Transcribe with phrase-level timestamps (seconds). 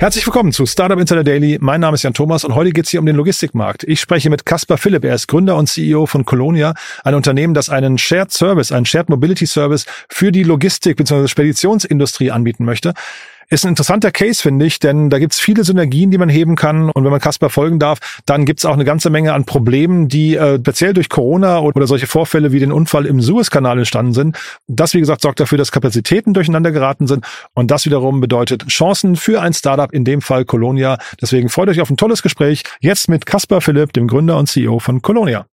[0.00, 1.58] Herzlich willkommen zu Startup Insider Daily.
[1.60, 3.84] Mein Name ist Jan Thomas und heute geht es hier um den Logistikmarkt.
[3.84, 5.04] Ich spreche mit Caspar Philipp.
[5.04, 6.72] Er ist Gründer und CEO von Colonia,
[7.04, 11.28] ein Unternehmen, das einen Shared Service, einen Shared Mobility Service für die Logistik bzw.
[11.28, 12.94] Speditionsindustrie anbieten möchte.
[13.52, 16.88] Ist ein interessanter Case, finde ich, denn da gibt's viele Synergien, die man heben kann.
[16.88, 20.36] Und wenn man Kasper folgen darf, dann gibt's auch eine ganze Menge an Problemen, die
[20.36, 24.38] äh, speziell durch Corona oder solche Vorfälle wie den Unfall im Suezkanal entstanden sind.
[24.68, 27.26] Das, wie gesagt, sorgt dafür, dass Kapazitäten durcheinander geraten sind.
[27.52, 30.98] Und das wiederum bedeutet Chancen für ein Startup, in dem Fall Colonia.
[31.20, 32.62] Deswegen freut euch auf ein tolles Gespräch.
[32.78, 35.46] Jetzt mit Kasper Philipp, dem Gründer und CEO von Colonia.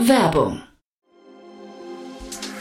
[0.00, 0.62] Werbung.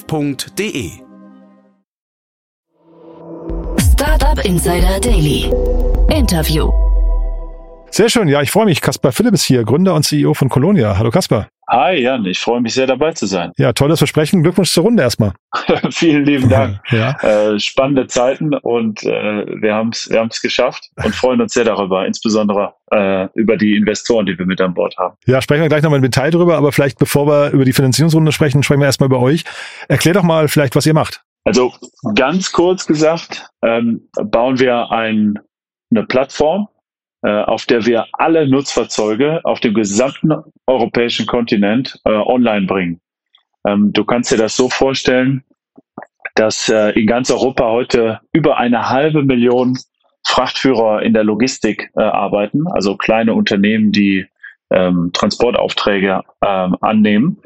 [0.00, 0.90] startup.de.
[3.78, 5.52] Startup Insider Daily.
[6.08, 6.70] Interview.
[7.90, 8.28] Sehr schön.
[8.28, 8.80] Ja, ich freue mich.
[8.80, 10.96] Kaspar Philipp ist hier, Gründer und CEO von Colonia.
[10.96, 11.48] Hallo Kaspar.
[11.72, 13.52] Hi Jan, ich freue mich sehr dabei zu sein.
[13.56, 14.42] Ja, tolles Versprechen.
[14.42, 15.32] Glückwunsch zur Runde erstmal.
[15.90, 16.80] Vielen lieben Dank.
[16.90, 17.12] Ja.
[17.22, 21.64] Äh, spannende Zeiten und äh, wir haben es wir haben's geschafft und freuen uns sehr
[21.64, 25.16] darüber, insbesondere äh, über die Investoren, die wir mit an Bord haben.
[25.26, 28.32] Ja, sprechen wir gleich nochmal im Detail drüber, aber vielleicht bevor wir über die Finanzierungsrunde
[28.32, 29.44] sprechen, sprechen wir erstmal über euch.
[29.88, 31.22] Erklär doch mal vielleicht, was ihr macht.
[31.44, 31.72] Also
[32.16, 35.38] ganz kurz gesagt, ähm, bauen wir ein,
[35.90, 36.68] eine Plattform,
[37.28, 40.32] auf der wir alle Nutzfahrzeuge auf dem gesamten
[40.66, 43.00] europäischen Kontinent äh, online bringen.
[43.66, 45.44] Ähm, du kannst dir das so vorstellen,
[46.34, 49.78] dass äh, in ganz Europa heute über eine halbe Million
[50.26, 54.26] Frachtführer in der Logistik äh, arbeiten, also kleine Unternehmen, die
[54.70, 57.38] ähm, Transportaufträge ähm, annehmen.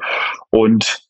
[0.51, 1.04] Und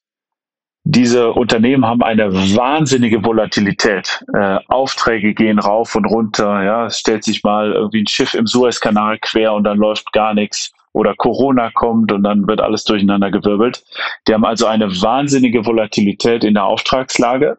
[0.88, 4.24] diese Unternehmen haben eine wahnsinnige Volatilität.
[4.36, 6.64] Äh, Aufträge gehen rauf und runter.
[6.64, 10.36] Ja, es stellt sich mal irgendwie ein Schiff im Suezkanal quer und dann läuft gar
[10.36, 10.72] nichts.
[10.94, 13.84] Oder Corona kommt und dann wird alles durcheinander gewirbelt.
[14.28, 17.58] Die haben also eine wahnsinnige Volatilität in der Auftragslage.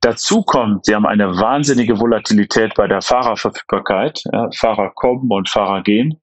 [0.00, 4.24] Dazu kommt, sie haben eine wahnsinnige Volatilität bei der Fahrerverfügbarkeit.
[4.32, 6.20] Ja, Fahrer kommen und Fahrer gehen.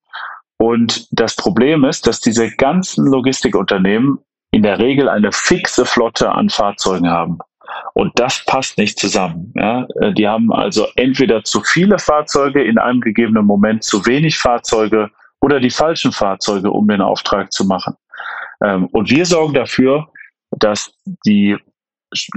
[0.57, 4.19] Und das Problem ist, dass diese ganzen Logistikunternehmen
[4.51, 7.39] in der Regel eine fixe Flotte an Fahrzeugen haben.
[7.93, 9.53] Und das passt nicht zusammen.
[9.55, 9.87] Ja.
[10.11, 15.09] Die haben also entweder zu viele Fahrzeuge in einem gegebenen Moment, zu wenig Fahrzeuge
[15.41, 17.95] oder die falschen Fahrzeuge, um den Auftrag zu machen.
[18.63, 20.07] Ähm, und wir sorgen dafür,
[20.51, 20.91] dass
[21.25, 21.57] die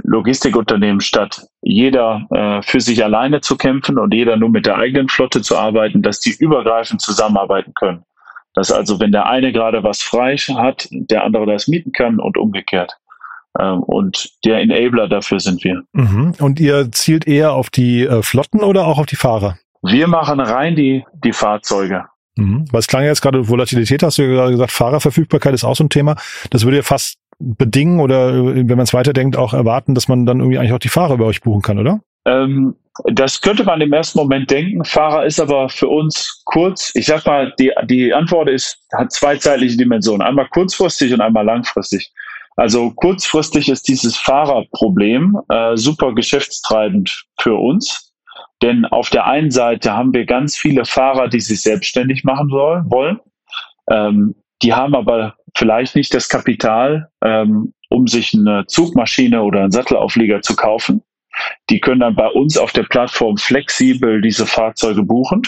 [0.03, 5.07] Logistikunternehmen statt jeder äh, für sich alleine zu kämpfen und jeder nur mit der eigenen
[5.07, 8.03] Flotte zu arbeiten, dass die übergreifend zusammenarbeiten können.
[8.53, 12.37] Dass also, wenn der eine gerade was frei hat, der andere das mieten kann und
[12.37, 12.97] umgekehrt.
[13.59, 15.83] Ähm, und der Enabler dafür sind wir.
[15.93, 16.33] Mhm.
[16.39, 19.57] Und ihr zielt eher auf die äh, Flotten oder auch auf die Fahrer?
[19.81, 22.05] Wir machen rein die, die Fahrzeuge.
[22.37, 22.65] Mhm.
[22.71, 25.75] Weil es klang ja jetzt gerade Volatilität, hast du ja gerade gesagt, Fahrerverfügbarkeit ist auch
[25.75, 26.15] so ein Thema.
[26.49, 30.39] Das würde ja fast bedingen oder wenn man es weiterdenkt, auch erwarten, dass man dann
[30.39, 32.01] irgendwie eigentlich auch die Fahrer bei euch buchen kann, oder?
[32.25, 34.83] Ähm, das könnte man im ersten Moment denken.
[34.83, 36.91] Fahrer ist aber für uns kurz.
[36.93, 40.21] Ich sag mal, die, die Antwort ist, hat zwei zeitliche Dimensionen.
[40.21, 42.11] Einmal kurzfristig und einmal langfristig.
[42.57, 48.13] Also kurzfristig ist dieses Fahrerproblem äh, super geschäftstreibend für uns.
[48.61, 52.83] Denn auf der einen Seite haben wir ganz viele Fahrer, die sich selbstständig machen soll,
[52.87, 53.19] wollen.
[53.89, 59.71] Ähm, die haben aber vielleicht nicht das Kapital, ähm, um sich eine Zugmaschine oder einen
[59.71, 61.01] Sattelauflieger zu kaufen.
[61.69, 65.41] Die können dann bei uns auf der Plattform flexibel diese Fahrzeuge buchen.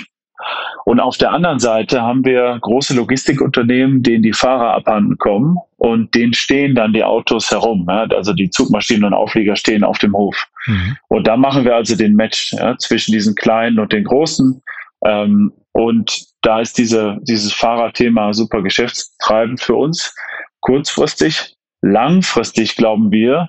[0.86, 6.14] Und auf der anderen Seite haben wir große Logistikunternehmen, denen die Fahrer abhanden kommen und
[6.14, 7.86] denen stehen dann die Autos herum.
[7.88, 8.06] Ja?
[8.10, 10.48] Also die Zugmaschinen und Auflieger stehen auf dem Hof.
[10.66, 10.98] Mhm.
[11.08, 14.62] Und da machen wir also den Match ja, zwischen diesen kleinen und den großen.
[15.06, 20.14] Ähm, und da ist diese, dieses Fahrerthema super geschäftstreibend für uns.
[20.60, 23.48] Kurzfristig, langfristig glauben wir,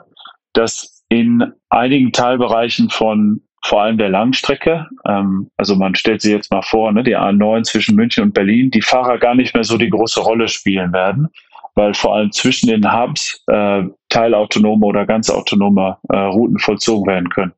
[0.52, 4.88] dass in einigen Teilbereichen von vor allem der Langstrecke.
[5.08, 8.70] Ähm, also man stellt sich jetzt mal vor, ne, die A9 zwischen München und Berlin,
[8.70, 11.28] die Fahrer gar nicht mehr so die große Rolle spielen werden,
[11.74, 17.30] weil vor allem zwischen den Hubs äh, teilautonome oder ganz autonome äh, Routen vollzogen werden
[17.30, 17.52] können.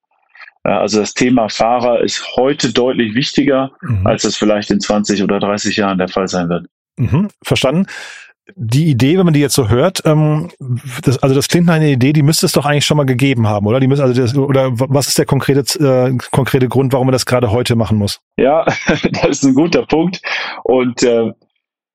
[0.65, 4.07] Äh, also das Thema Fahrer ist heute deutlich wichtiger, mhm.
[4.07, 6.67] als es vielleicht in 20 oder 30 Jahren der Fall sein wird.
[6.99, 7.87] Mhm, verstanden
[8.55, 10.51] die Idee, wenn man die jetzt so hört, ähm,
[11.03, 13.49] das, also das klingt nach einer Idee, die müsste es doch eigentlich schon mal gegeben
[13.49, 13.81] haben, oder?
[13.81, 17.27] Die müssen, also das, oder was ist der konkrete, äh, konkrete Grund, warum man das
[17.27, 18.21] gerade heute machen muss?
[18.37, 18.65] Ja,
[19.23, 20.21] das ist ein guter Punkt.
[20.63, 21.33] Und äh,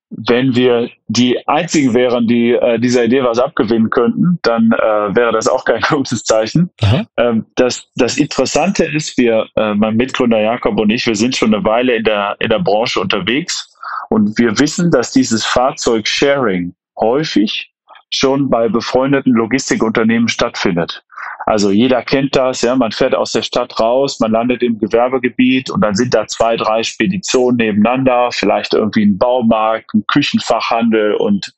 [0.10, 5.32] wenn wir die einzigen wären, die äh, dieser Idee was abgewinnen könnten, dann äh, wäre
[5.32, 6.70] das auch kein gutes Zeichen.
[7.16, 11.54] Ähm, das, das Interessante ist, wir, äh, mein Mitgründer Jakob und ich, wir sind schon
[11.54, 13.71] eine Weile in der, in der Branche unterwegs
[14.12, 17.72] und wir wissen, dass dieses Fahrzeug-Sharing häufig
[18.14, 21.06] schon bei befreundeten Logistikunternehmen stattfindet.
[21.46, 25.70] Also jeder kennt das, ja, man fährt aus der Stadt raus, man landet im Gewerbegebiet
[25.70, 31.54] und dann sind da zwei, drei Speditionen nebeneinander, vielleicht irgendwie ein Baumarkt, ein Küchenfachhandel und,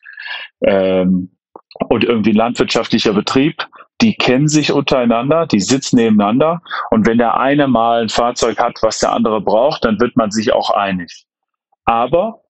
[0.61, 1.31] ähm,
[1.89, 3.67] und irgendwie ein landwirtschaftlicher Betrieb.
[3.99, 6.61] Die kennen sich untereinander, die sitzen nebeneinander
[6.91, 10.29] und wenn der eine mal ein Fahrzeug hat, was der andere braucht, dann wird man
[10.29, 11.25] sich auch einig.
[11.85, 12.42] Aber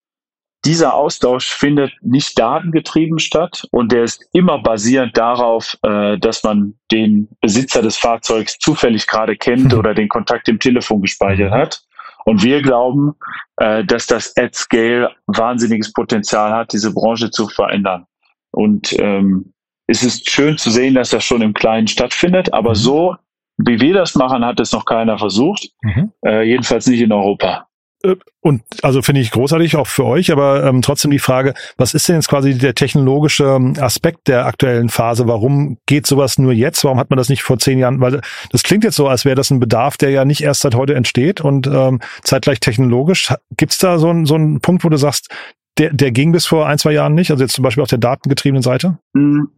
[0.65, 6.75] dieser Austausch findet nicht datengetrieben statt und der ist immer basierend darauf, äh, dass man
[6.91, 9.79] den Besitzer des Fahrzeugs zufällig gerade kennt mhm.
[9.79, 11.83] oder den Kontakt im Telefon gespeichert hat.
[12.25, 13.13] Und wir glauben,
[13.57, 18.05] äh, dass das at Scale wahnsinniges Potenzial hat, diese Branche zu verändern.
[18.51, 19.53] Und ähm,
[19.87, 22.75] es ist schön zu sehen, dass das schon im Kleinen stattfindet, aber mhm.
[22.75, 23.15] so
[23.57, 25.69] wie wir das machen, hat es noch keiner versucht.
[25.81, 26.11] Mhm.
[26.25, 27.67] Äh, jedenfalls nicht in Europa.
[28.03, 31.93] Äh, und also finde ich großartig auch für euch, aber ähm, trotzdem die Frage, was
[31.93, 35.27] ist denn jetzt quasi der technologische ähm, Aspekt der aktuellen Phase?
[35.27, 36.83] Warum geht sowas nur jetzt?
[36.83, 38.01] Warum hat man das nicht vor zehn Jahren?
[38.01, 38.21] Weil
[38.51, 40.95] das klingt jetzt so, als wäre das ein Bedarf, der ja nicht erst seit heute
[40.95, 43.33] entsteht und ähm, zeitgleich technologisch.
[43.55, 45.29] Gibt es da so, ein, so einen Punkt, wo du sagst,
[45.77, 47.31] der, der ging bis vor ein, zwei Jahren nicht?
[47.31, 48.99] Also jetzt zum Beispiel auf der datengetriebenen Seite?
[49.15, 49.49] Hm,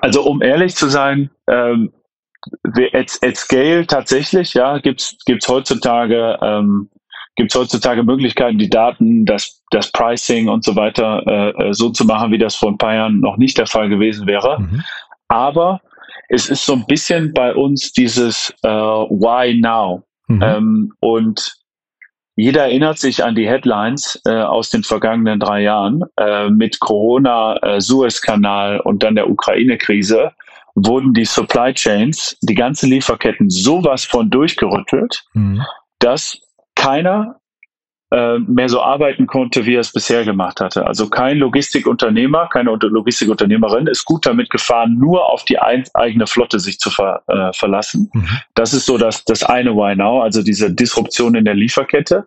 [0.00, 1.92] also um ehrlich zu sein, ähm,
[2.92, 6.88] at, at Scale tatsächlich, ja, gibt's gibt's heutzutage ähm,
[7.36, 11.90] gibt es heutzutage Möglichkeiten, die Daten, das, das Pricing und so weiter äh, äh, so
[11.90, 14.60] zu machen, wie das vor ein paar Jahren noch nicht der Fall gewesen wäre.
[14.60, 14.82] Mhm.
[15.28, 15.80] Aber
[16.28, 20.02] es ist so ein bisschen bei uns dieses äh, Why Now?
[20.28, 20.42] Mhm.
[20.42, 21.60] Ähm, und
[22.36, 27.56] jeder erinnert sich an die Headlines äh, aus den vergangenen drei Jahren äh, mit Corona,
[27.62, 30.32] äh, Suezkanal und dann der Ukraine-Krise
[30.74, 35.62] wurden die Supply Chains, die ganzen Lieferketten sowas von durchgerüttelt, mhm.
[35.98, 36.40] dass
[36.80, 37.36] keiner
[38.10, 40.86] äh, mehr so arbeiten konnte, wie er es bisher gemacht hatte.
[40.86, 46.58] Also kein Logistikunternehmer, keine Logistikunternehmerin ist gut damit gefahren, nur auf die ein, eigene Flotte
[46.58, 48.10] sich zu ver, äh, verlassen.
[48.12, 48.28] Mhm.
[48.54, 52.26] Das ist so das, das eine Why Now, also diese Disruption in der Lieferkette.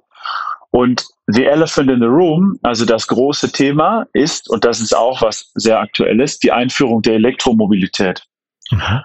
[0.72, 5.22] Und The Elephant in the Room, also das große Thema ist, und das ist auch
[5.22, 8.24] was sehr aktuell ist, die Einführung der Elektromobilität.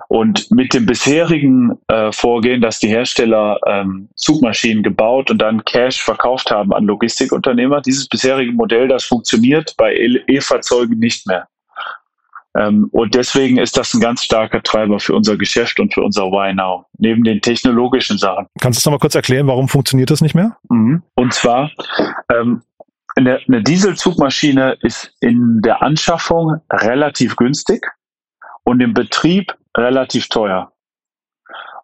[0.08, 6.00] Und mit dem bisherigen äh, Vorgehen, dass die Hersteller ähm, Zugmaschinen gebaut und dann Cash
[6.02, 9.94] verkauft haben an Logistikunternehmer, dieses bisherige Modell, das funktioniert bei
[10.26, 11.48] E-Fahrzeugen nicht mehr.
[12.56, 16.24] Ähm, und deswegen ist das ein ganz starker Treiber für unser Geschäft und für unser
[16.24, 18.46] Why Now, neben den technologischen Sachen.
[18.60, 20.56] Kannst du es nochmal kurz erklären, warum funktioniert das nicht mehr?
[20.70, 21.02] Mhm.
[21.14, 21.70] Und zwar,
[22.32, 22.62] ähm,
[23.16, 27.84] eine, eine Dieselzugmaschine ist in der Anschaffung relativ günstig
[28.68, 30.72] und im Betrieb relativ teuer.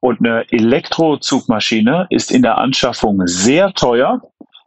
[0.01, 4.21] Und eine Elektrozugmaschine ist in der Anschaffung sehr teuer,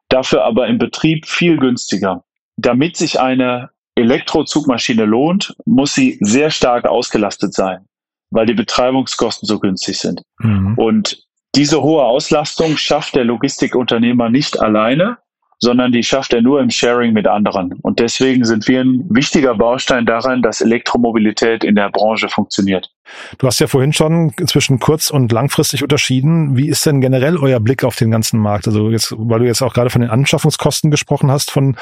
[0.10, 2.24] dafür aber im Betrieb viel günstiger.
[2.56, 7.86] Damit sich eine Elektrozugmaschine lohnt, muss sie sehr stark ausgelastet sein,
[8.32, 10.24] weil die Betreibungskosten so günstig sind.
[10.40, 10.74] Mhm.
[10.76, 15.20] Und diese hohe Auslastung schafft der Logistikunternehmer nicht alleine,
[15.60, 17.74] sondern die schafft er nur im Sharing mit anderen.
[17.82, 22.92] Und deswegen sind wir ein wichtiger Baustein daran, dass Elektromobilität in der Branche funktioniert.
[23.38, 26.58] Du hast ja vorhin schon zwischen kurz- und langfristig unterschieden.
[26.58, 28.68] Wie ist denn generell euer Blick auf den ganzen Markt?
[28.68, 31.78] Also jetzt, weil du jetzt auch gerade von den Anschaffungskosten gesprochen hast, von,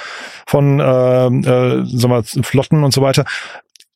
[0.45, 0.83] von äh,
[1.27, 3.25] äh, sagen wir, Flotten und so weiter.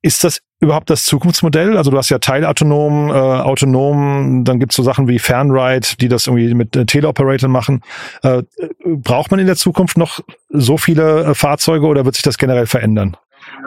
[0.02, 1.78] Ist das überhaupt das Zukunftsmodell?
[1.78, 6.28] Also du hast ja teilautonom, äh, autonom, dann gibt's so Sachen wie Fernride, die das
[6.28, 7.82] irgendwie mit äh, Teleoperator machen.
[8.24, 8.44] Äh,
[8.86, 12.66] braucht man in der Zukunft noch so viele äh, Fahrzeuge oder wird sich das generell
[12.66, 13.18] verändern?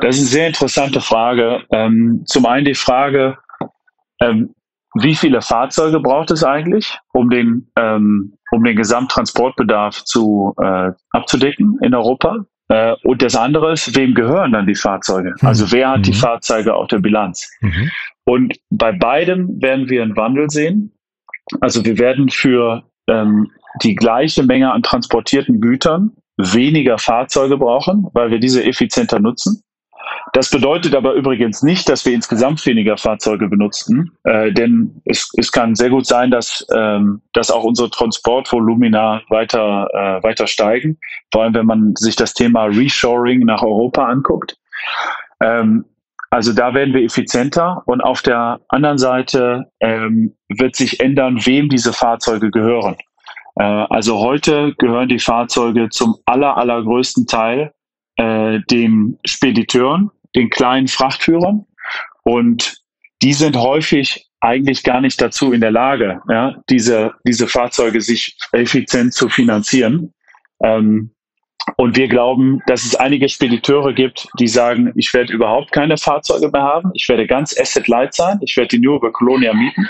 [0.01, 1.65] Das ist eine sehr interessante Frage.
[1.71, 3.37] Ähm, zum einen die Frage,
[4.21, 4.55] ähm,
[4.95, 11.79] wie viele Fahrzeuge braucht es eigentlich, um den, ähm, um den Gesamttransportbedarf zu, äh, abzudecken
[11.83, 12.45] in Europa?
[12.73, 15.35] Äh, und das andere ist, wem gehören dann die Fahrzeuge?
[15.41, 15.47] Mhm.
[15.47, 16.03] Also wer hat mhm.
[16.05, 17.51] die Fahrzeuge auf der Bilanz?
[17.61, 17.91] Mhm.
[18.25, 20.91] Und bei beidem werden wir einen Wandel sehen.
[21.61, 23.51] Also wir werden für ähm,
[23.83, 29.63] die gleiche Menge an transportierten Gütern weniger Fahrzeuge brauchen, weil wir diese effizienter nutzen.
[30.33, 35.53] Das bedeutet aber übrigens nicht, dass wir insgesamt weniger Fahrzeuge benutzen, äh, denn es, es
[35.53, 40.99] kann sehr gut sein, dass, ähm, dass auch unsere Transportvolumina weiter, äh, weiter steigen,
[41.31, 44.57] vor allem wenn man sich das Thema Reshoring nach Europa anguckt.
[45.41, 45.85] Ähm,
[46.31, 51.69] also da werden wir effizienter und auf der anderen Seite ähm, wird sich ändern, wem
[51.69, 52.97] diese Fahrzeuge gehören.
[53.57, 57.75] Äh, also heute gehören die Fahrzeuge zum aller, allergrößten Teil
[58.17, 61.67] äh, den Spediteuren, den kleinen Frachtführern.
[62.25, 62.77] Und
[63.23, 68.37] die sind häufig eigentlich gar nicht dazu in der Lage, ja, diese, diese Fahrzeuge sich
[68.53, 70.13] effizient zu finanzieren.
[70.63, 71.13] Ähm,
[71.77, 76.49] und wir glauben, dass es einige Spediteure gibt, die sagen, ich werde überhaupt keine Fahrzeuge
[76.51, 79.89] mehr haben, ich werde ganz asset-light sein, ich werde die nur über Colonia mieten.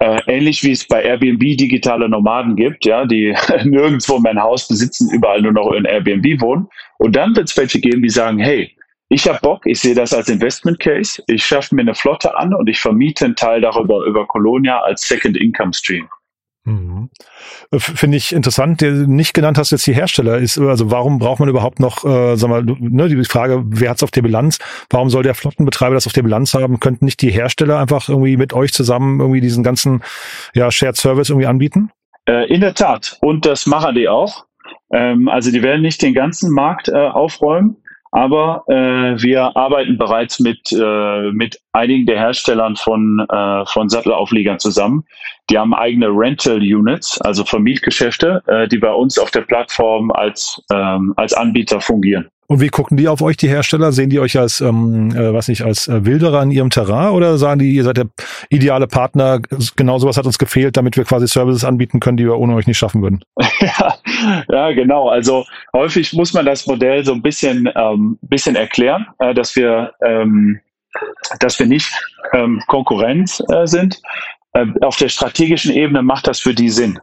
[0.00, 5.10] Äh, ähnlich wie es bei Airbnb digitale Nomaden gibt, ja, die nirgendwo mein Haus besitzen,
[5.12, 6.68] überall nur noch in Airbnb wohnen.
[6.98, 8.74] Und dann wird es welche geben, die sagen, hey,
[9.08, 12.54] ich habe Bock, ich sehe das als Investment Case, ich schaffe mir eine Flotte an
[12.54, 16.08] und ich vermiete einen Teil darüber über Colonia als Second Income Stream.
[16.68, 17.08] Mhm.
[17.78, 18.82] Finde ich interessant.
[18.82, 22.36] Der nicht genannt hast jetzt die Hersteller ist, also warum braucht man überhaupt noch, äh,
[22.36, 24.58] sag mal, ne, die Frage, wer hat's auf der Bilanz?
[24.90, 26.78] Warum soll der Flottenbetreiber das auf der Bilanz haben?
[26.78, 30.02] Könnten nicht die Hersteller einfach irgendwie mit euch zusammen irgendwie diesen ganzen
[30.54, 31.90] ja, Shared Service irgendwie anbieten?
[32.26, 33.16] Äh, in der Tat.
[33.22, 34.44] Und das machen die auch.
[34.92, 37.76] Ähm, also die werden nicht den ganzen Markt äh, aufräumen.
[38.10, 44.58] Aber äh, wir arbeiten bereits mit, äh, mit einigen der Herstellern von, äh, von Sattelaufliegern
[44.58, 45.04] zusammen.
[45.50, 50.62] Die haben eigene Rental Units, also Vermietgeschäfte, äh, die bei uns auf der Plattform als,
[50.72, 52.30] ähm, als Anbieter fungieren.
[52.50, 53.92] Und wie gucken die auf euch, die Hersteller?
[53.92, 57.36] Sehen die euch als, ähm, äh, was nicht, als äh, Wilderer in ihrem Terrain oder
[57.36, 58.06] sagen die, ihr seid der
[58.48, 59.40] ideale Partner,
[59.76, 62.66] genau sowas hat uns gefehlt, damit wir quasi Services anbieten können, die wir ohne euch
[62.66, 63.22] nicht schaffen würden?
[63.60, 63.94] ja,
[64.50, 65.10] ja, genau.
[65.10, 69.92] Also häufig muss man das Modell so ein bisschen, ähm, bisschen erklären, äh, dass wir,
[70.02, 70.58] ähm,
[71.40, 71.92] dass wir nicht
[72.32, 74.00] ähm, Konkurrenz äh, sind.
[74.54, 76.98] Äh, auf der strategischen Ebene macht das für die Sinn.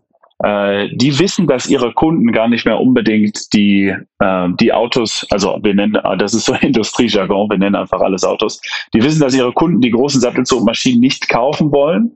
[0.45, 5.57] Äh, die wissen, dass ihre Kunden gar nicht mehr unbedingt die, äh, die Autos, also
[5.63, 8.61] wir nennen, das ist so Industriejargon, wir nennen einfach alles Autos,
[8.93, 12.15] die wissen, dass ihre Kunden die großen Sattelzugmaschinen nicht kaufen wollen,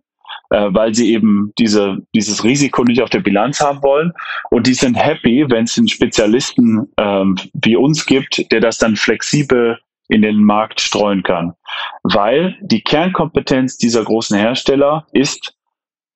[0.52, 4.14] äh, weil sie eben diese, dieses Risiko nicht auf der Bilanz haben wollen.
[4.52, 8.96] Und die sind happy, wenn es einen Spezialisten ähm, wie uns gibt, der das dann
[8.96, 11.54] flexibel in den Markt streuen kann.
[12.04, 15.56] Weil die Kernkompetenz dieser großen Hersteller ist,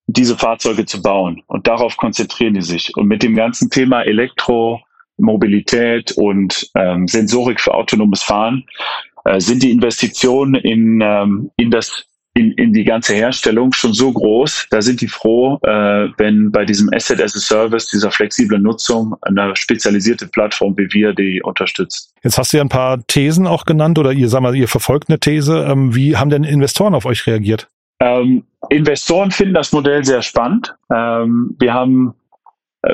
[0.07, 1.41] diese Fahrzeuge zu bauen.
[1.47, 2.95] Und darauf konzentrieren die sich.
[2.95, 8.65] Und mit dem ganzen Thema Elektromobilität und ähm, Sensorik für autonomes Fahren
[9.25, 12.05] äh, sind die Investitionen in, ähm, in das
[12.35, 16.65] in, in die ganze Herstellung schon so groß, da sind die froh, äh, wenn bei
[16.65, 22.11] diesem Asset as a Service, dieser flexiblen Nutzung, eine spezialisierte Plattform wie wir die unterstützt.
[22.23, 25.09] Jetzt hast du ja ein paar Thesen auch genannt oder ihr, sag mal, ihr verfolgt
[25.09, 25.67] eine These.
[25.69, 27.67] Ähm, wie haben denn Investoren auf euch reagiert?
[27.99, 30.75] Ähm, Investoren finden das Modell sehr spannend.
[30.91, 32.13] Ähm, wir haben
[32.83, 32.93] äh,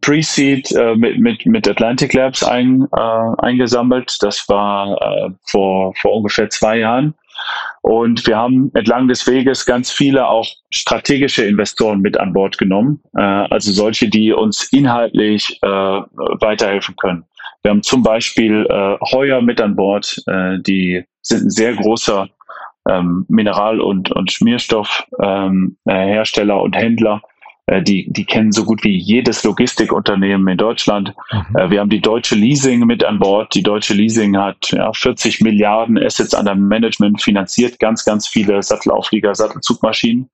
[0.00, 4.16] Pre-Seed äh, mit, mit, mit Atlantic Labs ein, äh, eingesammelt.
[4.20, 7.14] Das war äh, vor, vor ungefähr zwei Jahren.
[7.82, 13.02] Und wir haben entlang des Weges ganz viele auch strategische Investoren mit an Bord genommen,
[13.16, 17.24] äh, also solche, die uns inhaltlich äh, weiterhelfen können.
[17.62, 18.66] Wir haben zum Beispiel
[19.10, 20.22] Heuer mit an Bord,
[20.66, 22.28] die sind ein sehr großer
[22.88, 27.22] ähm, Mineral- und, und Schmierstoffhersteller ähm, äh, und Händler.
[27.66, 31.14] Äh, die, die kennen so gut wie jedes Logistikunternehmen in Deutschland.
[31.32, 31.56] Mhm.
[31.56, 33.54] Äh, wir haben die Deutsche Leasing mit an Bord.
[33.54, 39.34] Die Deutsche Leasing hat ja, 40 Milliarden Assets under Management, finanziert ganz, ganz viele Sattelauflieger,
[39.34, 40.28] Sattelzugmaschinen.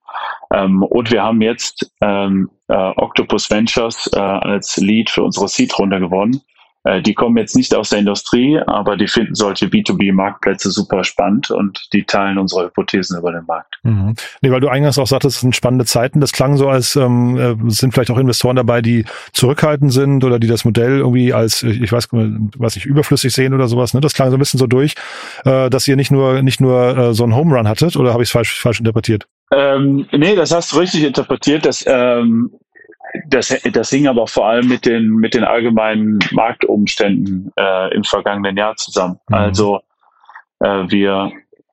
[0.52, 6.00] Ähm, und wir haben jetzt ähm, äh, Octopus Ventures äh, als Lead für unsere Seed-Runde
[6.00, 6.40] gewonnen.
[6.84, 11.50] Äh, die kommen jetzt nicht aus der Industrie, aber die finden solche B2B-Marktplätze super spannend
[11.50, 13.78] und die teilen unsere Hypothesen über den Markt.
[13.82, 14.14] Mhm.
[14.40, 16.20] Nee, weil du eingangs auch sagtest, es sind spannende Zeiten.
[16.20, 20.38] Das klang so, als ähm, äh, sind vielleicht auch Investoren dabei, die zurückhaltend sind oder
[20.38, 23.92] die das Modell irgendwie als, ich weiß was ich überflüssig sehen oder sowas.
[23.92, 24.00] Ne?
[24.00, 24.94] Das klang so ein bisschen so durch,
[25.44, 28.22] äh, dass ihr nicht nur nicht nur äh, so einen Home Run hattet oder habe
[28.22, 29.26] ich es falsch, falsch interpretiert?
[29.52, 31.66] Ähm, nee, das hast du richtig interpretiert.
[31.66, 32.52] Das, ähm,
[33.30, 38.56] das, das hing aber vor allem mit den, mit den allgemeinen Marktumständen äh, im vergangenen
[38.56, 39.18] Jahr zusammen.
[39.28, 39.34] Mhm.
[39.34, 39.80] Also
[40.60, 41.32] äh, wir,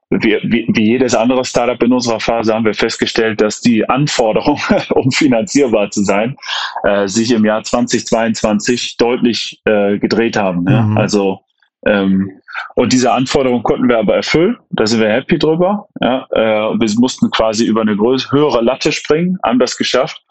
[0.10, 4.62] wir, wie, wie jedes andere Startup in unserer Phase haben wir festgestellt, dass die Anforderungen,
[4.92, 6.38] um finanzierbar zu sein,
[6.84, 10.66] äh, sich im Jahr 2022 deutlich äh, gedreht haben.
[10.70, 10.82] Ja?
[10.82, 10.98] Mhm.
[10.98, 11.42] Also
[11.86, 12.42] Ähm,
[12.76, 14.58] und diese Anforderung konnten wir aber erfüllen.
[14.72, 15.88] Da sind wir happy drüber.
[16.02, 20.22] Ja, äh, wir mussten quasi über eine größere, höhere Latte springen, haben das geschafft.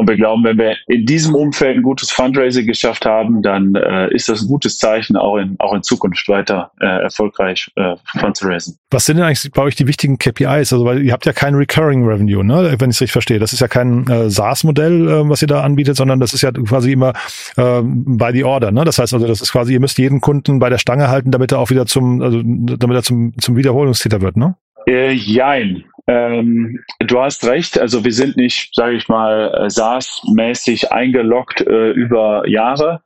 [0.00, 4.10] Und wir glauben, wenn wir in diesem Umfeld ein gutes Fundraising geschafft haben, dann äh,
[4.14, 8.78] ist das ein gutes Zeichen, auch in, auch in Zukunft weiter äh, erfolgreich äh, fundraisen.
[8.90, 10.72] Was sind denn eigentlich bei euch die wichtigen KPIs?
[10.72, 12.76] Also, weil ihr habt ja kein Recurring Revenue, ne?
[12.78, 13.38] wenn ich es richtig verstehe.
[13.38, 16.50] Das ist ja kein äh, SaaS-Modell, äh, was ihr da anbietet, sondern das ist ja
[16.50, 17.12] quasi immer
[17.58, 18.70] äh, by the order.
[18.70, 18.86] Ne?
[18.86, 21.52] Das heißt also, das ist quasi, ihr müsst jeden Kunden bei der Stange halten, damit
[21.52, 24.56] er auch wieder zum, also damit er zum, zum Wiederholungstäter wird, ne?
[24.86, 25.84] Äh, jein.
[26.10, 31.90] Ähm, du hast recht, also wir sind nicht, sage ich mal, äh, SaaS-mäßig eingeloggt äh,
[31.90, 33.02] über Jahre.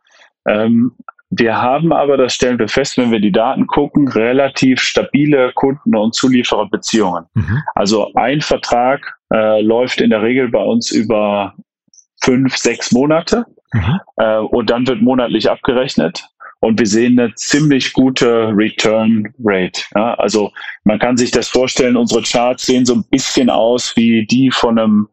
[0.48, 0.92] Ähm,
[1.28, 5.94] wir haben aber, das stellen wir fest, wenn wir die Daten gucken, relativ stabile Kunden-
[5.94, 7.26] und Zuliefererbeziehungen.
[7.34, 7.62] Mhm.
[7.74, 11.54] Also ein Vertrag äh, läuft in der Regel bei uns über
[12.22, 13.44] fünf, sechs Monate
[13.74, 14.00] mhm.
[14.16, 16.26] äh, und dann wird monatlich abgerechnet
[16.64, 19.82] und wir sehen eine ziemlich gute Return Rate.
[19.94, 20.50] Ja, also
[20.84, 24.78] man kann sich das vorstellen, unsere Charts sehen so ein bisschen aus wie die von
[24.78, 25.08] einem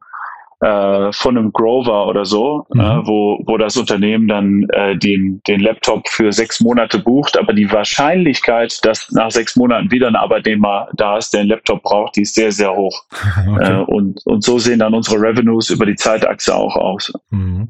[0.61, 2.79] äh, von einem Grover oder so, mhm.
[2.79, 7.37] äh, wo, wo das Unternehmen dann äh, den, den Laptop für sechs Monate bucht.
[7.37, 11.81] Aber die Wahrscheinlichkeit, dass nach sechs Monaten wieder ein Arbeitnehmer da ist, der einen Laptop
[11.81, 13.03] braucht, die ist sehr, sehr hoch.
[13.41, 13.79] Okay.
[13.79, 17.11] Äh, und, und so sehen dann unsere Revenues über die Zeitachse auch aus.
[17.31, 17.69] Mhm.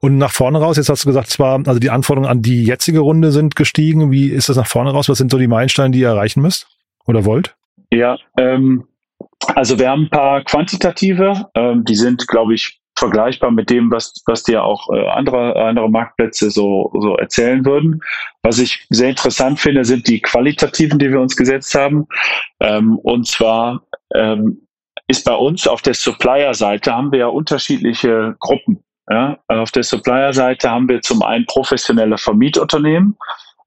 [0.00, 3.00] Und nach vorne raus, jetzt hast du gesagt, zwar, also die Anforderungen an die jetzige
[3.00, 4.10] Runde sind gestiegen.
[4.10, 5.08] Wie ist das nach vorne raus?
[5.08, 6.68] Was sind so die Meilensteine, die ihr erreichen müsst
[7.06, 7.54] oder wollt?
[7.92, 8.84] Ja, ähm,
[9.54, 14.12] also wir haben ein paar quantitative, ähm, die sind, glaube ich, vergleichbar mit dem, was,
[14.26, 18.00] was dir auch äh, andere, andere Marktplätze so, so erzählen würden.
[18.42, 22.06] Was ich sehr interessant finde, sind die qualitativen, die wir uns gesetzt haben.
[22.60, 23.82] Ähm, und zwar
[24.14, 24.66] ähm,
[25.08, 28.84] ist bei uns auf der Supplier-Seite haben wir ja unterschiedliche Gruppen.
[29.08, 29.38] Ja?
[29.48, 33.16] Auf der Supplier-Seite haben wir zum einen professionelle Vermietunternehmen.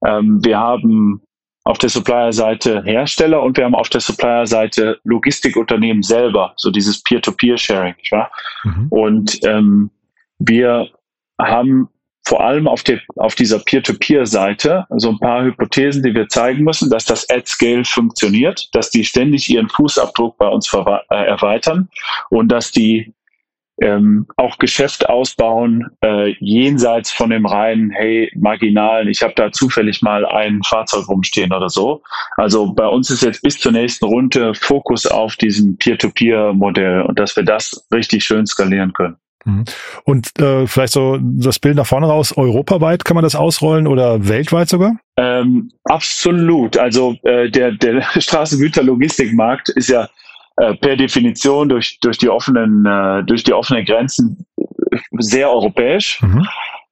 [0.06, 1.22] Ähm, wir haben
[1.64, 7.94] auf der Supplier-Seite Hersteller und wir haben auf der Supplier-Seite Logistikunternehmen selber, so dieses Peer-to-Peer-Sharing.
[8.64, 8.86] Mhm.
[8.90, 9.90] Und ähm,
[10.38, 10.88] wir
[11.40, 11.88] haben
[12.26, 16.90] vor allem auf, der, auf dieser Peer-to-Peer-Seite so ein paar Hypothesen, die wir zeigen müssen,
[16.90, 21.88] dass das at Scale funktioniert, dass die ständig ihren Fußabdruck bei uns äh, erweitern
[22.30, 23.13] und dass die
[23.80, 30.02] ähm, auch Geschäft ausbauen, äh, jenseits von dem reinen, hey, marginalen, ich habe da zufällig
[30.02, 32.02] mal ein Fahrzeug rumstehen oder so.
[32.36, 37.36] Also bei uns ist jetzt bis zur nächsten Runde Fokus auf diesem Peer-to-Peer-Modell und dass
[37.36, 39.16] wir das richtig schön skalieren können.
[39.44, 39.64] Mhm.
[40.04, 44.28] Und äh, vielleicht so das Bild nach vorne raus, europaweit kann man das ausrollen oder
[44.28, 44.96] weltweit sogar?
[45.16, 46.78] Ähm, absolut.
[46.78, 50.08] Also äh, der, der Straßengüterlogistikmarkt ist ja
[50.56, 54.46] äh, per Definition durch, durch, die offenen, äh, durch die offenen Grenzen
[55.18, 56.20] sehr europäisch.
[56.22, 56.46] Mhm.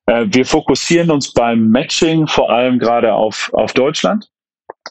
[0.07, 4.29] Äh, wir fokussieren uns beim Matching vor allem gerade auf, auf Deutschland.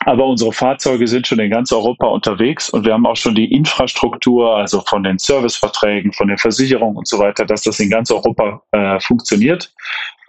[0.05, 3.51] Aber unsere Fahrzeuge sind schon in ganz Europa unterwegs und wir haben auch schon die
[3.51, 8.09] Infrastruktur, also von den Serviceverträgen, von den Versicherungen und so weiter, dass das in ganz
[8.09, 9.71] Europa äh, funktioniert.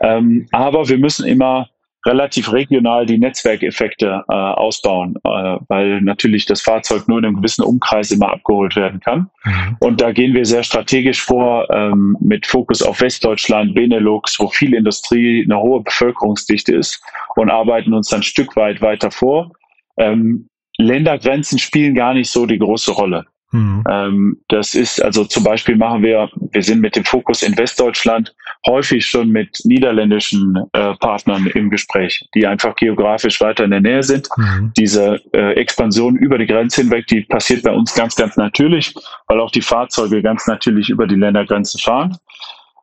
[0.01, 1.69] Ähm, aber wir müssen immer
[2.05, 7.63] relativ regional die Netzwerkeffekte äh, ausbauen, äh, weil natürlich das Fahrzeug nur in einem gewissen
[7.63, 9.31] Umkreis immer abgeholt werden kann.
[9.45, 9.77] Mhm.
[9.81, 14.75] Und da gehen wir sehr strategisch vor ähm, mit Fokus auf Westdeutschland, Benelux, wo viel
[14.75, 17.03] Industrie, eine hohe Bevölkerungsdichte ist
[17.37, 19.53] und arbeiten uns dann ein Stück weit weiter vor.
[19.97, 23.27] Ähm, Ländergrenzen spielen gar nicht so die große Rolle.
[23.53, 23.85] Mhm.
[23.89, 28.35] Ähm, das ist also zum Beispiel machen wir, wir sind mit dem Fokus in Westdeutschland
[28.67, 34.03] häufig schon mit niederländischen äh, Partnern im Gespräch, die einfach geografisch weiter in der Nähe
[34.03, 34.29] sind.
[34.37, 34.73] Mhm.
[34.77, 38.95] Diese äh, Expansion über die Grenze hinweg, die passiert bei uns ganz, ganz natürlich,
[39.29, 42.17] weil auch die Fahrzeuge ganz natürlich über die Ländergrenzen fahren.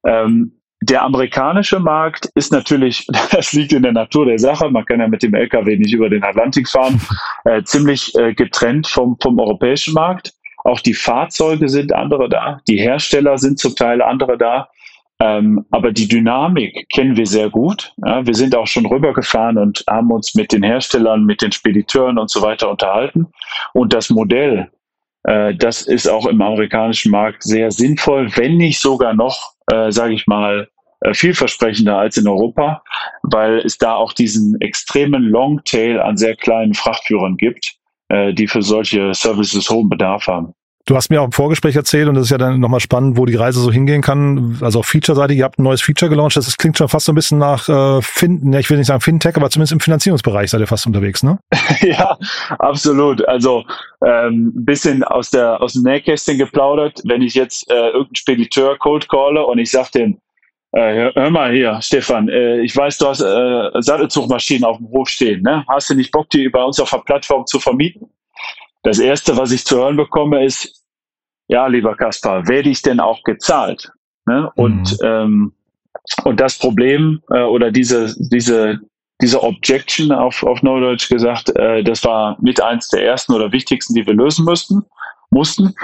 [0.05, 4.99] Ähm, der amerikanische Markt ist natürlich, das liegt in der Natur der Sache, man kann
[4.99, 7.01] ja mit dem LKW nicht über den Atlantik fahren,
[7.45, 10.33] äh, ziemlich äh, getrennt vom, vom europäischen Markt.
[10.63, 14.69] Auch die Fahrzeuge sind andere da, die Hersteller sind zum Teil andere da.
[15.21, 17.93] Ähm, aber die Dynamik kennen wir sehr gut.
[18.05, 22.17] Ja, wir sind auch schon rübergefahren und haben uns mit den Herstellern, mit den Spediteuren
[22.17, 23.27] und so weiter unterhalten.
[23.73, 24.71] Und das Modell,
[25.23, 30.13] äh, das ist auch im amerikanischen Markt sehr sinnvoll, wenn nicht sogar noch, äh, sage
[30.13, 30.69] ich mal,
[31.01, 32.81] äh, vielversprechender als in Europa,
[33.23, 37.78] weil es da auch diesen extremen Longtail an sehr kleinen Frachtführern gibt,
[38.09, 40.53] äh, die für solche Services hohen Bedarf haben.
[40.89, 43.27] Du hast mir auch im Vorgespräch erzählt, und das ist ja dann nochmal spannend, wo
[43.27, 44.57] die Reise so hingehen kann.
[44.61, 46.35] Also auf Feature-Seite, ihr habt ein neues Feature gelauncht.
[46.35, 49.01] Das klingt schon fast so ein bisschen nach äh, Fin, ja, ich will nicht sagen
[49.01, 51.37] Fintech, aber zumindest im Finanzierungsbereich seid ihr fast unterwegs, ne?
[51.81, 52.17] ja,
[52.57, 53.27] absolut.
[53.27, 53.65] Also
[54.03, 57.01] ähm, bisschen aus der aus dem Nähkästchen geplaudert.
[57.05, 60.17] Wenn ich jetzt äh, irgendeinen Spediteur cold calle und ich sage dem,
[60.71, 65.09] äh, hör mal hier, Stefan, äh, ich weiß, du hast äh, Sattelzugmaschinen auf dem Hof
[65.09, 65.41] stehen.
[65.41, 65.63] Ne?
[65.67, 68.09] Hast du nicht Bock, die bei uns auf der Plattform zu vermieten?
[68.83, 70.85] Das Erste, was ich zu hören bekomme, ist,
[71.47, 73.91] ja, lieber Kaspar, werde ich denn auch gezahlt?
[74.27, 74.51] Ne?
[74.55, 75.07] Und, mhm.
[75.07, 75.53] ähm,
[76.23, 78.79] und das Problem äh, oder diese, diese,
[79.21, 83.95] diese Objection auf, auf Neudeutsch gesagt, äh, das war mit eins der ersten oder wichtigsten,
[83.95, 84.83] die wir lösen müssten
[85.31, 85.75] mussten.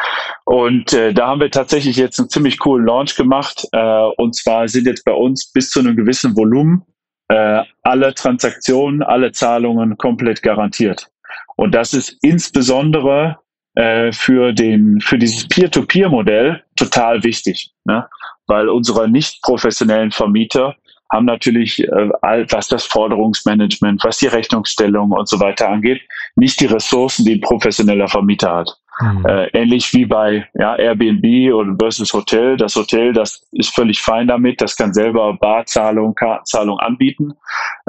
[0.46, 3.68] Und äh, da haben wir tatsächlich jetzt einen ziemlich coolen Launch gemacht.
[3.72, 6.84] Äh, und zwar sind jetzt bei uns bis zu einem gewissen Volumen
[7.28, 11.08] äh, alle Transaktionen, alle Zahlungen komplett garantiert.
[11.56, 13.38] Und das ist insbesondere
[13.76, 18.08] äh, für den für dieses Peer-to-Peer-Modell total wichtig, ne?
[18.48, 20.76] weil unsere nicht professionellen Vermieter
[21.12, 22.10] haben natürlich, äh,
[22.50, 26.02] was das Forderungsmanagement, was die Rechnungsstellung und so weiter angeht,
[26.36, 28.78] nicht die Ressourcen, die ein professioneller Vermieter hat.
[29.02, 29.26] Mhm.
[29.26, 32.56] Äh, ähnlich wie bei ja, Airbnb oder versus Hotel.
[32.58, 37.34] Das Hotel, das ist völlig fein damit, das kann selber Barzahlung, Kartenzahlung anbieten.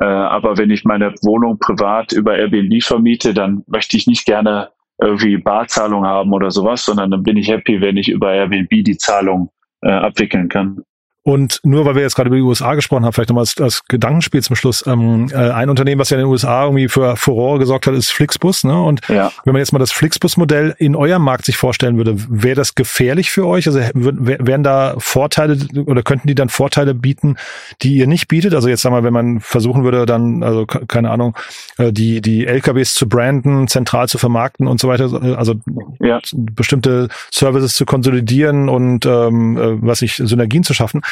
[0.00, 4.70] Äh, aber wenn ich meine Wohnung privat über Airbnb vermiete, dann möchte ich nicht gerne
[5.00, 8.96] irgendwie Barzahlung haben oder sowas, sondern dann bin ich happy, wenn ich über Airbnb die
[8.96, 9.50] Zahlung
[9.82, 10.82] äh, abwickeln kann.
[11.26, 13.84] Und nur weil wir jetzt gerade über die USA gesprochen haben, vielleicht nochmal als, als
[13.88, 14.86] Gedankenspiel zum Schluss.
[14.86, 18.12] Ähm, äh, ein Unternehmen, was ja in den USA irgendwie für Furore gesorgt hat, ist
[18.12, 18.62] Flixbus.
[18.62, 18.80] Ne?
[18.80, 19.32] Und ja.
[19.42, 23.32] wenn man jetzt mal das Flixbus-Modell in eurem Markt sich vorstellen würde, wäre das gefährlich
[23.32, 23.66] für euch?
[23.66, 27.38] Also wären da Vorteile oder könnten die dann Vorteile bieten,
[27.82, 28.54] die ihr nicht bietet?
[28.54, 31.36] Also jetzt sagen wir, wenn man versuchen würde, dann, also keine Ahnung,
[31.78, 35.56] äh, die, die LKWs zu branden, zentral zu vermarkten und so weiter, also
[35.98, 36.20] ja.
[36.32, 41.02] bestimmte Services zu konsolidieren und ähm, äh, was ich, Synergien zu schaffen.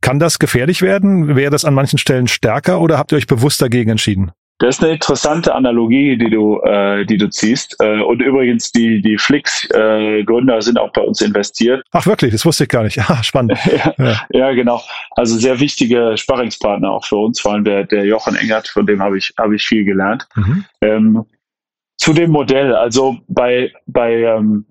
[0.00, 1.34] Kann das gefährlich werden?
[1.36, 4.30] Wäre das an manchen Stellen stärker oder habt ihr euch bewusst dagegen entschieden?
[4.58, 7.76] Das ist eine interessante Analogie, die du, äh, die du ziehst.
[7.80, 11.82] Äh, und übrigens, die, die Flix-Gründer äh, sind auch bei uns investiert.
[11.92, 12.98] Ach wirklich, das wusste ich gar nicht.
[13.08, 13.52] Ah, spannend.
[13.66, 14.26] ja, ja.
[14.30, 14.80] ja, genau.
[15.12, 19.00] Also sehr wichtige Sparringspartner auch für uns, vor allem der, der Jochen Engert, von dem
[19.00, 20.26] habe ich, habe ich viel gelernt.
[20.34, 20.64] Mhm.
[20.80, 21.24] Ähm,
[21.98, 24.66] zu dem Modell, also bei, bei ähm,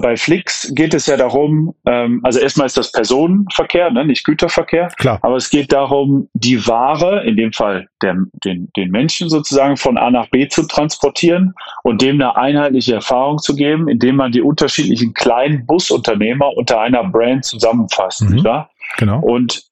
[0.00, 4.88] bei Flix geht es ja darum, ähm, also erstmal ist das Personenverkehr, ne, nicht Güterverkehr,
[4.96, 5.18] Klar.
[5.22, 9.98] aber es geht darum, die Ware, in dem Fall der, den, den Menschen sozusagen von
[9.98, 14.42] A nach B zu transportieren und dem eine einheitliche Erfahrung zu geben, indem man die
[14.42, 18.22] unterschiedlichen kleinen Busunternehmer unter einer Brand zusammenfasst.
[18.22, 18.38] Mhm.
[18.38, 18.70] Ja?
[18.98, 19.20] Genau.
[19.20, 19.64] Und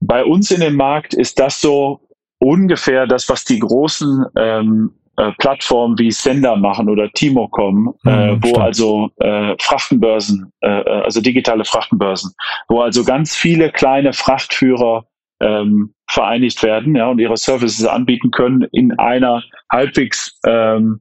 [0.00, 2.00] bei uns in dem Markt ist das so
[2.38, 8.42] ungefähr das, was die großen ähm, äh, Plattformen wie Sender machen oder Timocom, mhm, äh,
[8.42, 8.58] wo stimmt.
[8.58, 12.32] also äh, Frachtenbörsen, äh, äh, also digitale Frachtenbörsen,
[12.68, 15.04] wo also ganz viele kleine Frachtführer
[15.40, 21.00] ähm, vereinigt werden ja, und ihre Services anbieten können in einer halbwegs ähm,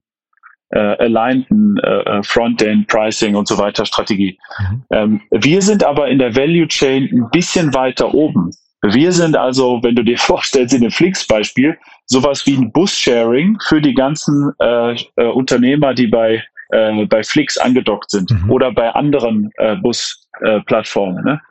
[0.70, 4.38] äh, alignten äh, äh Frontend, Pricing und so weiter Strategie.
[4.60, 4.84] Mhm.
[4.92, 8.50] Ähm, wir sind aber in der Value Chain ein bisschen weiter oben.
[8.82, 13.82] Wir sind also, wenn du dir vorstellst, in dem Flix-Beispiel, sowas wie ein Bus-Sharing für
[13.82, 18.52] die ganzen äh, äh, Unternehmer, die bei, äh, bei Flix angedockt sind mhm.
[18.52, 21.24] oder bei anderen äh, Bus-Plattformen.
[21.24, 21.42] Ne?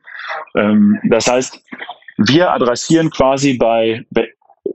[0.56, 1.62] Ähm, das heißt,
[2.18, 4.04] wir adressieren quasi bei,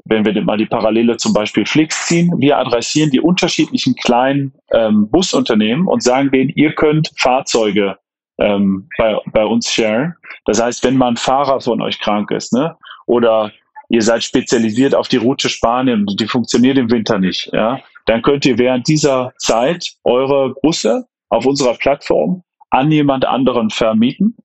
[0.05, 5.09] wenn wir mal die Parallele zum Beispiel Flix ziehen, wir adressieren die unterschiedlichen kleinen ähm,
[5.09, 7.97] Busunternehmen und sagen denen, ihr könnt Fahrzeuge
[8.39, 10.15] ähm, bei, bei uns sharen.
[10.45, 13.51] Das heißt, wenn mal ein Fahrer von euch krank ist, ne, oder
[13.89, 18.21] ihr seid spezialisiert auf die Route Spanien und die funktioniert im Winter nicht, ja, dann
[18.21, 24.35] könnt ihr während dieser Zeit eure Busse auf unserer Plattform an jemand anderen vermieten.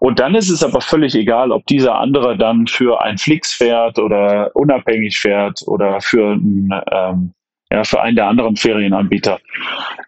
[0.00, 3.98] Und dann ist es aber völlig egal, ob dieser andere dann für ein Flix fährt
[3.98, 7.34] oder unabhängig fährt oder für ein ähm,
[7.72, 9.38] ja, für einen der anderen Ferienanbieter.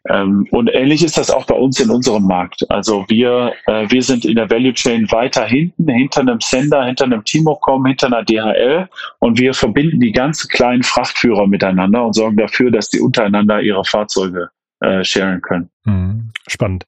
[0.08, 2.68] Ähm, und ähnlich ist das auch bei uns in unserem Markt.
[2.70, 7.04] Also wir, äh, wir sind in der Value Chain weiter hinten, hinter einem Sender, hinter
[7.04, 8.88] einem Timocom, hinter einer DHL
[9.20, 13.84] und wir verbinden die ganzen kleinen Frachtführer miteinander und sorgen dafür, dass die untereinander ihre
[13.84, 15.70] Fahrzeuge äh, sharen können.
[15.84, 16.32] Mhm.
[16.48, 16.84] Spannend.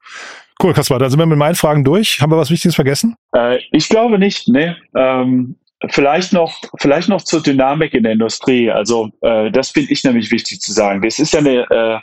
[0.63, 2.21] Cool, Kaspar, da sind wir mit meinen Fragen durch.
[2.21, 3.17] Haben wir was Wichtiges vergessen?
[3.35, 4.75] Äh, ich glaube nicht, nee.
[4.97, 5.57] Ähm,
[5.91, 8.71] Vielleicht noch, vielleicht noch zur Dynamik in der Industrie.
[8.71, 11.03] Also äh, das finde ich nämlich wichtig zu sagen.
[11.03, 11.99] Das ist ja eine äh,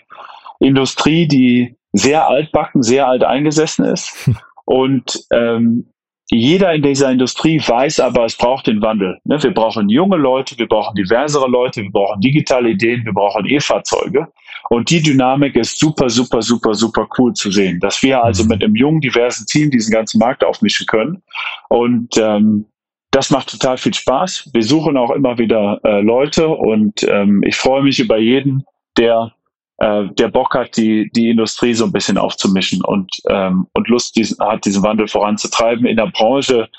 [0.60, 4.30] Industrie, die sehr altbacken, sehr alt eingesessen ist.
[4.66, 5.92] Und ähm,
[6.34, 9.20] jeder in dieser Industrie weiß aber, es braucht den Wandel.
[9.26, 9.42] Ne?
[9.44, 14.28] Wir brauchen junge Leute, wir brauchen diversere Leute, wir brauchen digitale Ideen, wir brauchen E-Fahrzeuge.
[14.70, 18.50] Und die Dynamik ist super, super, super, super cool zu sehen, dass wir also mhm.
[18.50, 21.22] mit einem jungen, diversen Team diesen ganzen Markt aufmischen können.
[21.68, 22.66] Und ähm,
[23.12, 24.50] das macht total viel Spaß.
[24.54, 28.64] Wir suchen auch immer wieder äh, Leute und ähm, ich freue mich über jeden,
[28.98, 29.34] der
[29.78, 34.16] äh, der Bock hat, die die Industrie so ein bisschen aufzumischen und ähm, und Lust
[34.16, 36.70] diesen, hat, diesen Wandel voranzutreiben in der Branche,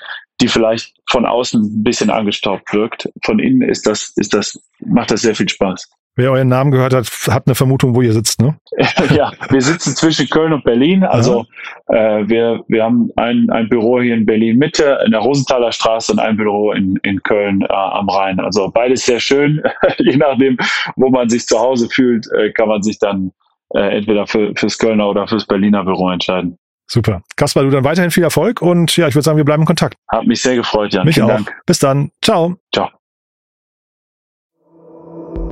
[0.40, 3.10] die vielleicht von außen ein bisschen angestaubt wirkt.
[3.24, 5.90] Von innen ist das, ist das, macht das sehr viel Spaß.
[6.14, 8.58] Wer euren Namen gehört hat, hat eine Vermutung, wo ihr sitzt, ne?
[9.16, 11.04] ja, wir sitzen zwischen Köln und Berlin.
[11.04, 11.46] Also
[11.86, 16.12] äh, wir, wir haben ein, ein Büro hier in Berlin Mitte, in der Rosenthaler Straße
[16.12, 18.40] und ein Büro in, in Köln äh, am Rhein.
[18.40, 19.62] Also beides sehr schön.
[19.98, 20.58] Je nachdem,
[20.96, 23.32] wo man sich zu Hause fühlt, äh, kann man sich dann
[23.74, 26.58] äh, entweder für, fürs Kölner oder fürs Berliner Büro entscheiden.
[26.90, 27.22] Super.
[27.36, 29.94] Kaspar, du dann weiterhin viel Erfolg und ja, ich würde sagen, wir bleiben in Kontakt.
[30.10, 31.06] Hat mich sehr gefreut, Jan.
[31.06, 31.36] Mich Vielen auch.
[31.36, 31.54] Dank.
[31.64, 32.10] Bis dann.
[32.20, 32.56] Ciao.
[32.70, 32.90] Ciao.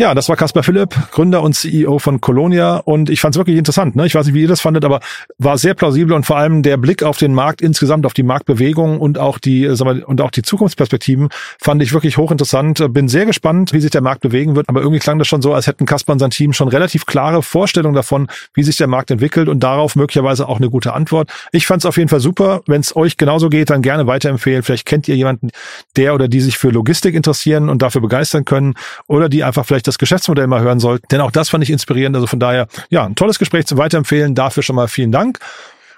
[0.00, 3.58] Ja, das war Caspar Philipp, Gründer und CEO von Colonia und ich fand es wirklich
[3.58, 3.96] interessant.
[3.96, 4.06] Ne?
[4.06, 5.00] Ich weiß nicht, wie ihr das fandet, aber
[5.36, 8.98] war sehr plausibel und vor allem der Blick auf den Markt insgesamt, auf die Marktbewegung
[8.98, 12.94] und auch die äh, sagen wir, und auch die Zukunftsperspektiven fand ich wirklich hochinteressant.
[12.94, 15.52] Bin sehr gespannt, wie sich der Markt bewegen wird, aber irgendwie klang das schon so,
[15.52, 19.10] als hätten Caspar und sein Team schon relativ klare Vorstellungen davon, wie sich der Markt
[19.10, 21.30] entwickelt und darauf möglicherweise auch eine gute Antwort.
[21.52, 22.62] Ich fand es auf jeden Fall super.
[22.66, 24.62] Wenn es euch genauso geht, dann gerne weiterempfehlen.
[24.62, 25.50] Vielleicht kennt ihr jemanden,
[25.96, 29.89] der oder die sich für Logistik interessieren und dafür begeistern können oder die einfach vielleicht
[29.90, 31.06] das Geschäftsmodell mal hören sollten.
[31.10, 32.16] Denn auch das fand ich inspirierend.
[32.16, 34.34] Also von daher, ja, ein tolles Gespräch zum Weiterempfehlen.
[34.34, 35.38] Dafür schon mal vielen Dank.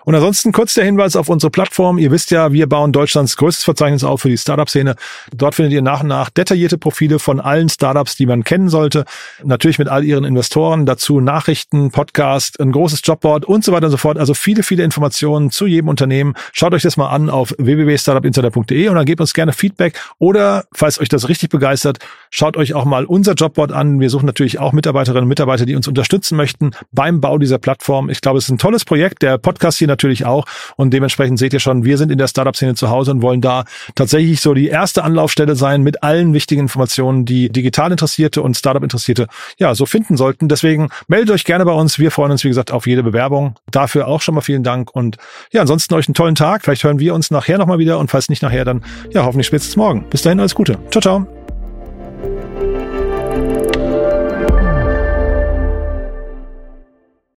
[0.05, 1.99] Und ansonsten kurz der Hinweis auf unsere Plattform.
[1.99, 4.97] Ihr wisst ja, wir bauen Deutschlands größtes Verzeichnis auf für die Startup-Szene.
[5.35, 9.05] Dort findet ihr nach und nach detaillierte Profile von allen Startups, die man kennen sollte.
[9.45, 10.87] Natürlich mit all ihren Investoren.
[10.87, 14.19] Dazu Nachrichten, Podcast, ein großes Jobboard und so weiter und so fort.
[14.19, 16.35] Also viele, viele Informationen zu jedem Unternehmen.
[16.53, 20.01] Schaut euch das mal an auf www.startupinsider.de und dann gebt uns gerne Feedback.
[20.19, 21.99] Oder, falls euch das richtig begeistert,
[22.31, 24.01] schaut euch auch mal unser Jobboard an.
[24.01, 28.11] Wir suchen natürlich auch Mitarbeiterinnen und Mitarbeiter, die uns unterstützen möchten beim Bau dieser Plattform.
[28.11, 29.23] Ich glaube, es ist ein tolles Projekt.
[29.23, 30.47] Der Podcast hier natürlich auch.
[30.77, 33.65] Und dementsprechend seht ihr schon, wir sind in der Startup-Szene zu Hause und wollen da
[33.95, 39.27] tatsächlich so die erste Anlaufstelle sein mit allen wichtigen Informationen, die digital Interessierte und Startup-Interessierte
[39.59, 40.49] ja so finden sollten.
[40.49, 41.99] Deswegen meldet euch gerne bei uns.
[41.99, 43.55] Wir freuen uns, wie gesagt, auf jede Bewerbung.
[43.71, 44.95] Dafür auch schon mal vielen Dank.
[44.95, 45.17] Und
[45.53, 46.63] ja, ansonsten euch einen tollen Tag.
[46.63, 47.99] Vielleicht hören wir uns nachher nochmal wieder.
[47.99, 50.09] Und falls nicht nachher, dann ja, hoffentlich spätestens morgen.
[50.11, 50.79] Bis dahin alles Gute.
[50.91, 51.42] Ciao, ciao.